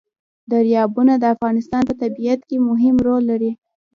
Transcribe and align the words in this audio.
دریابونه 0.51 1.13
د 1.17 1.23
افغانستان 1.35 1.81
په 1.89 1.93
طبیعت 2.01 2.39
کې 2.49 2.57
مهم 2.69 2.95
رول 3.07 3.23
لري. 3.31 3.51